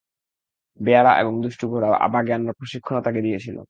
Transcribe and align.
বেয়াড়া 0.79 1.11
এবং 1.21 1.33
দুষ্ট 1.43 1.61
ঘোড়া 1.65 1.89
বাগে 2.13 2.31
আনার 2.33 2.57
প্রশিক্ষণও 2.59 3.01
তাকে 3.03 3.19
দিয়েছিল। 3.21 3.57